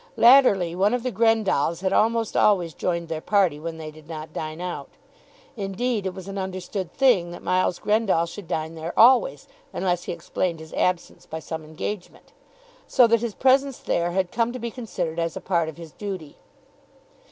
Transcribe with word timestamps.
Latterly 0.17 0.73
one 0.75 0.95
of 0.95 1.03
the 1.03 1.11
Grendalls 1.11 1.81
had 1.81 1.93
almost 1.93 2.35
always 2.35 2.73
joined 2.73 3.07
their 3.07 3.21
party 3.21 3.59
when 3.59 3.77
they 3.77 3.91
did 3.91 4.09
not 4.09 4.33
dine 4.33 4.59
out. 4.59 4.89
Indeed, 5.55 6.07
it 6.07 6.15
was 6.15 6.27
an 6.27 6.39
understood 6.39 6.91
thing, 6.91 7.29
that 7.29 7.43
Miles 7.43 7.77
Grendall 7.77 8.25
should 8.25 8.47
dine 8.47 8.73
there 8.73 8.97
always, 8.97 9.47
unless 9.71 10.05
he 10.05 10.11
explained 10.11 10.59
his 10.59 10.73
absence 10.73 11.27
by 11.27 11.37
some 11.37 11.63
engagement, 11.63 12.31
so 12.87 13.05
that 13.05 13.21
his 13.21 13.35
presence 13.35 13.77
there 13.77 14.09
had 14.09 14.31
come 14.31 14.51
to 14.51 14.57
be 14.57 14.71
considered 14.71 15.19
as 15.19 15.37
a 15.37 15.39
part 15.39 15.69
of 15.69 15.77
his 15.77 15.91
duty. 15.91 16.37